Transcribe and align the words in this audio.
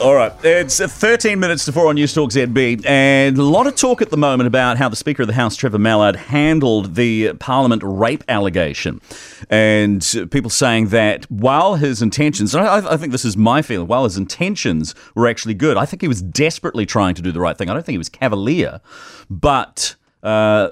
All 0.00 0.14
right, 0.14 0.32
it's 0.42 0.80
13 0.80 1.38
minutes 1.38 1.66
to 1.66 1.72
4 1.72 1.88
on 1.88 1.96
News 1.96 2.14
Talk 2.14 2.30
ZB, 2.30 2.86
and 2.86 3.36
a 3.36 3.42
lot 3.42 3.66
of 3.66 3.76
talk 3.76 4.00
at 4.00 4.08
the 4.08 4.16
moment 4.16 4.46
about 4.46 4.78
how 4.78 4.88
the 4.88 4.96
Speaker 4.96 5.24
of 5.24 5.26
the 5.26 5.34
House, 5.34 5.56
Trevor 5.56 5.78
Mallard, 5.78 6.16
handled 6.16 6.94
the 6.94 7.34
Parliament 7.34 7.82
rape 7.84 8.24
allegation. 8.26 9.02
And 9.50 10.00
people 10.30 10.48
saying 10.48 10.88
that 10.88 11.30
while 11.30 11.74
his 11.74 12.00
intentions, 12.00 12.54
I, 12.54 12.92
I 12.94 12.96
think 12.96 13.12
this 13.12 13.26
is 13.26 13.36
my 13.36 13.60
feeling, 13.60 13.88
while 13.88 14.04
his 14.04 14.16
intentions 14.16 14.94
were 15.14 15.28
actually 15.28 15.52
good, 15.52 15.76
I 15.76 15.84
think 15.84 16.00
he 16.00 16.08
was 16.08 16.22
desperately 16.22 16.86
trying 16.86 17.14
to 17.16 17.22
do 17.22 17.30
the 17.30 17.40
right 17.40 17.58
thing. 17.58 17.68
I 17.68 17.74
don't 17.74 17.84
think 17.84 17.92
he 17.92 17.98
was 17.98 18.08
cavalier, 18.08 18.80
but 19.28 19.96
uh, 20.22 20.70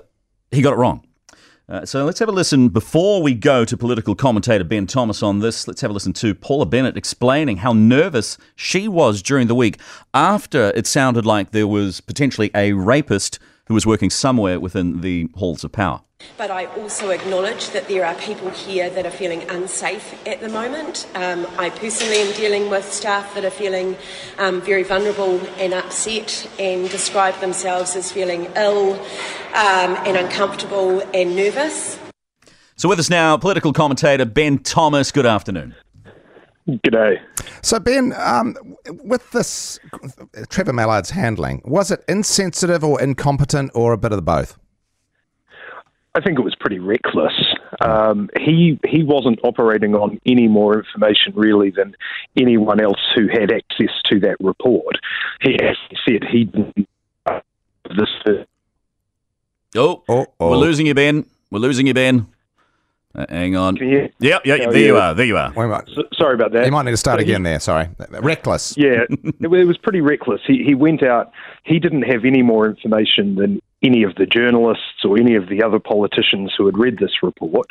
he 0.50 0.62
got 0.62 0.72
it 0.72 0.76
wrong. 0.76 1.06
Uh, 1.68 1.84
so 1.84 2.06
let's 2.06 2.18
have 2.18 2.30
a 2.30 2.32
listen 2.32 2.70
before 2.70 3.22
we 3.22 3.34
go 3.34 3.62
to 3.62 3.76
political 3.76 4.14
commentator 4.14 4.64
Ben 4.64 4.86
Thomas 4.86 5.22
on 5.22 5.40
this. 5.40 5.68
Let's 5.68 5.82
have 5.82 5.90
a 5.90 5.94
listen 5.94 6.14
to 6.14 6.34
Paula 6.34 6.64
Bennett 6.64 6.96
explaining 6.96 7.58
how 7.58 7.74
nervous 7.74 8.38
she 8.56 8.88
was 8.88 9.20
during 9.20 9.48
the 9.48 9.54
week 9.54 9.78
after 10.14 10.72
it 10.74 10.86
sounded 10.86 11.26
like 11.26 11.50
there 11.50 11.66
was 11.66 12.00
potentially 12.00 12.50
a 12.54 12.72
rapist 12.72 13.38
who 13.68 13.74
was 13.74 13.86
working 13.86 14.10
somewhere 14.10 14.58
within 14.58 15.02
the 15.02 15.28
halls 15.36 15.62
of 15.62 15.70
power. 15.70 16.00
But 16.36 16.50
I 16.50 16.66
also 16.66 17.10
acknowledge 17.10 17.70
that 17.70 17.86
there 17.86 18.04
are 18.04 18.14
people 18.14 18.50
here 18.50 18.90
that 18.90 19.06
are 19.06 19.10
feeling 19.10 19.48
unsafe 19.48 20.26
at 20.26 20.40
the 20.40 20.48
moment. 20.48 21.06
Um, 21.14 21.46
I 21.58 21.70
personally 21.70 22.16
am 22.16 22.34
dealing 22.34 22.70
with 22.70 22.92
staff 22.92 23.34
that 23.34 23.44
are 23.44 23.50
feeling 23.50 23.96
um, 24.38 24.60
very 24.60 24.82
vulnerable 24.82 25.38
and 25.58 25.72
upset 25.72 26.50
and 26.58 26.90
describe 26.90 27.38
themselves 27.40 27.94
as 27.94 28.10
feeling 28.10 28.50
ill 28.56 28.94
um, 28.94 29.96
and 30.04 30.16
uncomfortable 30.16 31.00
and 31.14 31.36
nervous. 31.36 31.98
So, 32.76 32.88
with 32.88 32.98
us 32.98 33.10
now, 33.10 33.36
political 33.36 33.72
commentator 33.72 34.24
Ben 34.24 34.58
Thomas. 34.58 35.12
Good 35.12 35.26
afternoon. 35.26 35.74
G'day. 36.68 37.20
So, 37.62 37.80
Ben, 37.80 38.12
um, 38.18 38.56
with 39.02 39.30
this 39.30 39.78
Trevor 40.50 40.72
Mallard's 40.72 41.10
handling, 41.10 41.62
was 41.64 41.90
it 41.90 42.04
insensitive 42.08 42.84
or 42.84 43.00
incompetent 43.00 43.70
or 43.74 43.92
a 43.92 43.98
bit 43.98 44.12
of 44.12 44.24
both? 44.24 44.58
I 46.14 46.20
think 46.20 46.38
it 46.38 46.42
was 46.42 46.54
pretty 46.56 46.78
reckless. 46.78 47.32
Um, 47.80 48.28
he 48.40 48.78
he 48.86 49.02
wasn't 49.02 49.38
operating 49.44 49.94
on 49.94 50.18
any 50.26 50.48
more 50.48 50.78
information 50.78 51.32
really 51.34 51.70
than 51.70 51.94
anyone 52.36 52.80
else 52.80 53.00
who 53.14 53.28
had 53.28 53.52
access 53.52 53.94
to 54.06 54.20
that 54.20 54.36
report. 54.40 54.96
He 55.40 55.54
actually 55.54 55.98
said 56.08 56.24
he 56.28 56.44
didn't. 56.44 56.88
Uh, 57.24 57.40
this. 57.96 58.08
Oh, 59.76 60.02
oh, 60.08 60.26
oh, 60.40 60.50
we're 60.50 60.56
losing 60.56 60.86
you, 60.86 60.94
Ben. 60.94 61.24
We're 61.50 61.60
losing 61.60 61.86
you, 61.86 61.94
Ben. 61.94 62.26
Uh, 63.14 63.26
hang 63.28 63.56
on. 63.56 63.76
Can 63.76 63.88
you? 63.88 64.08
Yep, 64.20 64.42
yep, 64.44 64.60
oh, 64.66 64.72
there 64.72 64.80
yeah. 64.80 64.86
you 64.86 64.96
are. 64.96 65.14
There 65.14 65.26
you 65.26 65.36
are. 65.36 65.52
So, 65.94 66.04
sorry 66.14 66.34
about 66.34 66.52
that. 66.52 66.66
You 66.66 66.72
might 66.72 66.84
need 66.84 66.90
to 66.90 66.96
start 66.96 67.20
again 67.20 67.42
there. 67.42 67.58
Sorry. 67.58 67.88
Reckless. 68.10 68.76
Yeah, 68.76 69.04
it, 69.08 69.34
it 69.40 69.66
was 69.66 69.78
pretty 69.78 70.00
reckless. 70.00 70.40
He, 70.46 70.62
he 70.62 70.74
went 70.74 71.02
out, 71.02 71.32
he 71.64 71.78
didn't 71.78 72.02
have 72.02 72.24
any 72.24 72.42
more 72.42 72.66
information 72.68 73.34
than 73.36 73.60
any 73.82 74.02
of 74.02 74.14
the 74.16 74.26
journalists 74.26 75.04
or 75.04 75.18
any 75.18 75.34
of 75.34 75.48
the 75.48 75.62
other 75.62 75.78
politicians 75.78 76.52
who 76.56 76.66
had 76.66 76.76
read 76.76 76.98
this 76.98 77.22
report. 77.22 77.70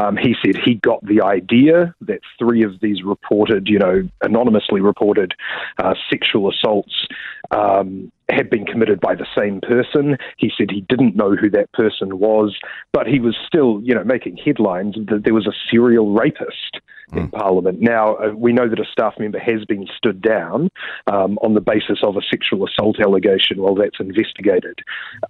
Um, 0.00 0.16
he 0.16 0.34
said 0.44 0.56
he 0.56 0.74
got 0.74 1.04
the 1.04 1.20
idea 1.22 1.94
that 2.02 2.20
three 2.38 2.62
of 2.62 2.80
these 2.80 3.02
reported, 3.02 3.68
you 3.68 3.78
know, 3.78 4.08
anonymously 4.22 4.80
reported 4.80 5.34
uh, 5.78 5.94
sexual 6.10 6.50
assaults 6.50 7.06
um, 7.50 8.12
had 8.28 8.50
been 8.50 8.66
committed 8.66 9.00
by 9.00 9.14
the 9.14 9.26
same 9.36 9.60
person. 9.60 10.16
He 10.36 10.52
said 10.56 10.70
he 10.70 10.82
didn't 10.82 11.16
know 11.16 11.34
who 11.34 11.50
that 11.50 11.72
person 11.72 12.18
was, 12.18 12.56
but 12.92 13.06
he 13.06 13.18
was 13.18 13.36
still, 13.46 13.80
you 13.82 13.94
know, 13.94 14.04
making 14.04 14.36
headlines 14.36 14.96
that 15.08 15.22
there 15.24 15.34
was 15.34 15.46
a 15.46 15.52
serial 15.70 16.12
rapist 16.12 16.80
in 17.12 17.28
mm. 17.28 17.32
Parliament. 17.32 17.80
Now, 17.80 18.16
uh, 18.16 18.32
we 18.34 18.52
know 18.52 18.68
that 18.68 18.78
a 18.78 18.84
staff 18.90 19.14
member 19.18 19.38
has 19.38 19.64
been 19.64 19.86
stood 19.96 20.20
down 20.20 20.70
um, 21.06 21.38
on 21.42 21.54
the 21.54 21.60
basis 21.60 22.00
of 22.02 22.16
a 22.16 22.20
sexual 22.30 22.66
assault 22.66 23.00
allegation 23.00 23.62
while 23.62 23.74
that's 23.74 24.00
investigated. 24.00 24.80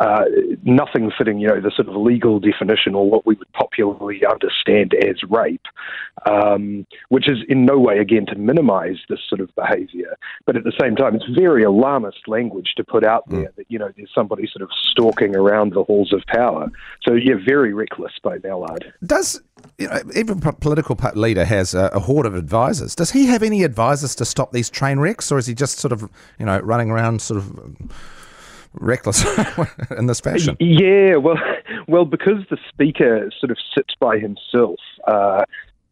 Uh, 0.01 0.25
nothing 0.65 1.11
fitting, 1.17 1.39
you 1.39 1.49
know, 1.49 1.61
the 1.61 1.71
sort 1.75 1.89
of 1.89 1.97
legal 1.97 2.41
definition 2.41 2.95
or 2.95 3.09
what 3.09 3.27
we 3.27 3.35
would 3.35 3.53
popularly 3.53 4.23
understand 4.31 4.95
as 4.95 5.17
rape, 5.29 5.67
um, 6.27 6.87
which 7.09 7.29
is 7.29 7.39
in 7.49 7.65
no 7.65 7.79
way, 7.79 7.99
again, 7.99 8.27
to 8.27 8.37
minimise 8.37 8.97
this 9.09 9.21
sort 9.29 9.41
of 9.41 9.55
behaviour. 9.55 10.17
But 10.47 10.57
at 10.57 10.65
the 10.65 10.73
same 10.81 10.97
time, 10.97 11.15
it's 11.15 11.29
very 11.39 11.63
alarmist 11.63 12.27
language 12.27 12.73
to 12.77 12.85
put 12.85 13.05
out 13.05 13.29
there 13.29 13.49
mm. 13.51 13.57
that, 13.57 13.67
you 13.69 13.79
know, 13.79 13.91
there's 13.97 14.11
somebody 14.15 14.49
sort 14.53 14.63
of 14.63 14.71
stalking 14.91 15.37
around 15.37 15.73
the 15.73 15.85
halls 15.85 16.13
of 16.13 16.23
power. 16.27 16.71
So, 17.07 17.15
yeah, 17.15 17.35
very 17.47 17.73
reckless 17.73 18.13
by 18.23 18.39
Mallard. 18.43 18.93
Does 19.05 19.41
you 19.79 19.87
know, 19.87 20.01
every 20.15 20.35
political 20.61 20.99
leader 21.15 21.45
has 21.45 21.73
a, 21.73 21.87
a, 21.93 22.01
horde 22.01 22.27
of 22.27 22.35
advisors. 22.35 22.97
Does 22.97 23.13
he 23.13 23.27
have 23.27 23.45
any 23.45 23.63
advisors 23.63 24.15
to 24.17 24.25
stop 24.25 24.51
these 24.51 24.69
train 24.69 24.99
wrecks, 24.99 25.31
or 25.31 25.39
is 25.39 25.47
he 25.47 25.55
just 25.55 25.79
sort 25.79 25.93
of, 25.93 26.11
you 26.39 26.47
know, 26.47 26.59
running 26.61 26.91
around 26.91 27.23
sort 27.23 27.39
of 27.39 27.59
reckless 28.75 29.25
in 29.97 30.07
this 30.07 30.21
fashion? 30.21 30.57
Yeah, 30.59 31.17
well, 31.17 31.37
well, 31.89 32.05
because 32.05 32.45
the 32.51 32.59
speaker 32.69 33.31
sort 33.39 33.53
of 33.53 33.59
sits 33.75 33.95
by 34.01 34.19
himself. 34.19 34.81
Uh, 35.07 35.45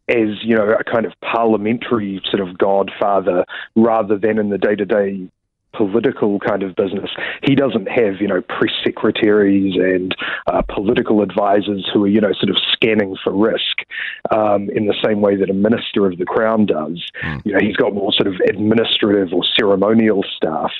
as 0.09 0.41
you 0.41 0.55
know, 0.55 0.69
a 0.69 0.85
kind 0.85 1.05
of 1.05 1.11
parliamentary 1.19 2.21
sort 2.31 2.47
of 2.47 2.57
godfather, 2.57 3.45
rather 3.75 4.17
than 4.17 4.39
in 4.39 4.49
the 4.49 4.57
day-to-day 4.57 5.29
political 5.77 6.39
kind 6.39 6.63
of 6.63 6.75
business. 6.75 7.11
He 7.43 7.55
doesn't 7.55 7.87
have, 7.87 8.19
you 8.19 8.27
know, 8.27 8.41
press 8.41 8.73
secretaries 8.83 9.75
and 9.75 10.15
uh, 10.47 10.63
political 10.63 11.21
advisors 11.21 11.87
who 11.93 12.03
are, 12.05 12.07
you 12.07 12.19
know, 12.19 12.33
sort 12.33 12.49
of 12.49 12.57
scanning 12.71 13.15
for 13.23 13.31
risk 13.31 13.85
um, 14.31 14.69
in 14.71 14.87
the 14.87 14.95
same 15.05 15.21
way 15.21 15.35
that 15.35 15.49
a 15.49 15.53
minister 15.53 16.07
of 16.07 16.17
the 16.17 16.25
crown 16.25 16.65
does. 16.65 17.05
Mm. 17.23 17.45
You 17.45 17.53
know, 17.53 17.59
he's 17.61 17.75
got 17.75 17.93
more 17.93 18.11
sort 18.11 18.27
of 18.27 18.35
administrative 18.49 19.33
or 19.33 19.43
ceremonial 19.57 20.23
staff. 20.35 20.71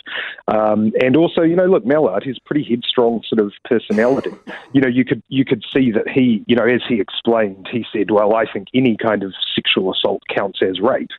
Um, 0.48 0.92
and 1.02 1.16
also, 1.16 1.42
you 1.42 1.56
know, 1.56 1.66
look, 1.66 1.86
Mallard, 1.86 2.24
he's 2.24 2.38
a 2.38 2.48
pretty 2.48 2.64
headstrong 2.64 3.22
sort 3.28 3.40
of 3.40 3.54
personality. 3.64 4.32
You 4.74 4.82
know, 4.82 4.88
you 4.88 5.06
could 5.06 5.24
you 5.30 5.46
could 5.46 5.64
see 5.74 5.92
that 5.92 6.10
he, 6.10 6.44
you 6.46 6.56
know, 6.56 6.66
as 6.66 6.82
he 6.88 7.00
explained, 7.00 7.68
he 7.72 7.86
said, 7.92 8.12
well, 8.12 8.36
I 8.36 8.46
think 8.52 8.68
any 8.74 8.98
kind 8.98 9.24
of 9.24 9.34
sexual 9.56 9.92
assault 9.92 10.22
counts 10.34 10.60
as 10.62 10.80
rape. 10.80 11.10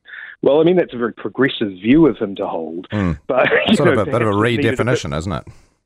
Well, 0.43 0.61
I 0.61 0.65
mean, 0.65 0.77
that's 0.77 0.95
a 0.95 0.99
very 0.99 1.13
progressive 1.13 1.73
view 1.73 2.07
of 2.07 2.17
him 2.19 2.37
to 2.37 2.47
hold. 2.47 2.89
Mm. 2.91 3.19
But 3.27 3.49
sort 3.75 3.95
know, 3.95 4.01
of 4.01 4.09
a 4.09 4.11
bit 4.11 4.23
of 4.23 4.29
a 4.29 4.33
redefinition, 4.33 5.17
isn't 5.17 5.33
it? 5.33 5.45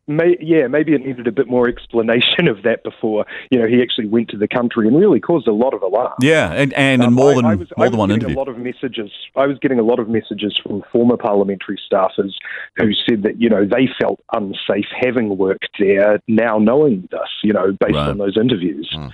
May, 0.08 0.36
yeah, 0.40 0.66
maybe 0.66 0.94
it 0.94 1.06
needed 1.06 1.28
a 1.28 1.32
bit 1.32 1.46
more 1.46 1.68
explanation 1.68 2.48
of 2.48 2.64
that 2.64 2.82
before 2.82 3.24
you 3.52 3.58
know 3.58 3.68
he 3.68 3.80
actually 3.80 4.08
went 4.08 4.30
to 4.30 4.36
the 4.36 4.48
country 4.48 4.88
and 4.88 4.98
really 4.98 5.20
caused 5.20 5.46
a 5.46 5.52
lot 5.52 5.74
of 5.74 5.82
alarm. 5.82 6.14
Yeah, 6.20 6.52
and 6.52 6.72
and, 6.74 7.02
um, 7.02 7.14
more 7.14 7.36
than 7.36 7.44
I, 7.44 7.52
I 7.52 7.54
was, 7.54 7.68
more 7.76 7.86
I 7.86 7.88
than 7.88 7.98
one 8.00 8.10
interview. 8.10 8.36
A 8.36 8.36
lot 8.36 8.48
of 8.48 8.58
messages. 8.58 9.12
I 9.36 9.46
was 9.46 9.58
getting 9.60 9.78
a 9.78 9.84
lot 9.84 10.00
of 10.00 10.08
messages 10.08 10.58
from 10.60 10.82
former 10.90 11.16
parliamentary 11.16 11.78
staffers 11.90 12.32
who 12.76 12.92
said 13.08 13.22
that 13.22 13.40
you 13.40 13.48
know 13.48 13.64
they 13.64 13.88
felt 14.00 14.20
unsafe 14.32 14.86
having 15.00 15.38
worked 15.38 15.68
there 15.78 16.20
now 16.26 16.58
knowing 16.58 17.08
this. 17.12 17.30
You 17.44 17.52
know, 17.52 17.70
based 17.70 17.94
right. 17.94 18.08
on 18.08 18.18
those 18.18 18.36
interviews. 18.36 18.90
Mm. 18.92 19.12